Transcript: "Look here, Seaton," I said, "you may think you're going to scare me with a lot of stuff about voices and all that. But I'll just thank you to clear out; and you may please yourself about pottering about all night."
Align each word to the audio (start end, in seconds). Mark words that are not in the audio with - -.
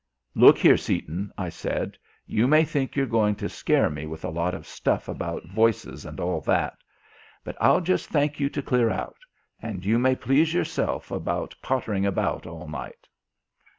"Look 0.33 0.57
here, 0.57 0.77
Seaton," 0.77 1.31
I 1.37 1.49
said, 1.49 1.95
"you 2.25 2.47
may 2.47 2.63
think 2.63 2.95
you're 2.95 3.05
going 3.05 3.35
to 3.35 3.47
scare 3.47 3.87
me 3.91 4.07
with 4.07 4.25
a 4.25 4.31
lot 4.31 4.55
of 4.55 4.65
stuff 4.65 5.07
about 5.07 5.47
voices 5.49 6.07
and 6.07 6.19
all 6.19 6.41
that. 6.41 6.75
But 7.43 7.55
I'll 7.61 7.81
just 7.81 8.09
thank 8.09 8.39
you 8.39 8.49
to 8.49 8.63
clear 8.63 8.89
out; 8.89 9.17
and 9.61 9.85
you 9.85 9.99
may 9.99 10.15
please 10.15 10.55
yourself 10.55 11.11
about 11.11 11.53
pottering 11.61 12.07
about 12.07 12.47
all 12.47 12.67
night." 12.67 13.07